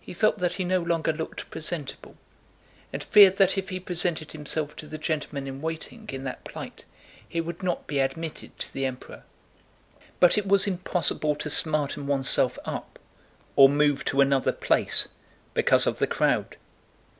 He 0.00 0.12
felt 0.14 0.38
that 0.40 0.54
he 0.54 0.64
no 0.64 0.80
longer 0.80 1.12
looked 1.12 1.48
presentable, 1.48 2.16
and 2.92 3.04
feared 3.04 3.36
that 3.36 3.56
if 3.56 3.68
he 3.68 3.78
were 3.78 3.82
now 4.04 4.10
to 4.14 4.24
approach 4.62 4.80
the 4.82 4.98
gentlemen 4.98 5.46
in 5.46 5.62
waiting 5.62 6.10
in 6.12 6.24
that 6.24 6.42
plight 6.44 6.84
he 7.28 7.40
would 7.40 7.62
not 7.62 7.86
be 7.86 8.00
admitted 8.00 8.58
to 8.58 8.72
the 8.72 8.84
Emperor. 8.84 9.22
But 10.18 10.36
it 10.36 10.48
was 10.48 10.66
impossible 10.66 11.36
to 11.36 11.48
smarten 11.50 12.08
oneself 12.08 12.58
up 12.64 12.98
or 13.54 13.68
move 13.68 14.04
to 14.06 14.20
another 14.20 14.50
place, 14.50 15.06
because 15.54 15.86
of 15.86 16.00
the 16.00 16.08
crowd. 16.08 16.56